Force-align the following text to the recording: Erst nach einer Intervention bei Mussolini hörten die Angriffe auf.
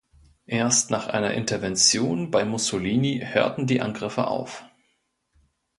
Erst 0.47 0.89
nach 0.89 1.05
einer 1.05 1.35
Intervention 1.35 2.31
bei 2.31 2.43
Mussolini 2.43 3.19
hörten 3.23 3.67
die 3.67 3.81
Angriffe 3.81 4.25
auf. 4.25 4.63